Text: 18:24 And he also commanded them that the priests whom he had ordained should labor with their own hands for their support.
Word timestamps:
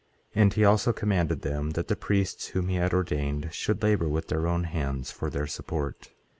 18:24 0.35 0.41
And 0.41 0.53
he 0.55 0.65
also 0.65 0.93
commanded 0.93 1.41
them 1.43 1.69
that 1.73 1.87
the 1.87 1.95
priests 1.95 2.47
whom 2.47 2.69
he 2.69 2.77
had 2.77 2.91
ordained 2.91 3.49
should 3.53 3.83
labor 3.83 4.09
with 4.09 4.29
their 4.29 4.47
own 4.47 4.63
hands 4.63 5.11
for 5.11 5.29
their 5.29 5.45
support. 5.45 6.09